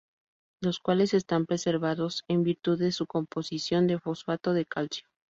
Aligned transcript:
Los 0.63 0.79
cuales 0.79 1.13
están 1.13 1.45
preservados 1.45 2.23
en 2.27 2.41
virtud 2.41 2.79
de 2.79 2.91
su 2.91 3.05
composición 3.05 3.85
de 3.85 3.99
fosfato 3.99 4.51
de 4.53 4.65
calcio. 4.65 5.07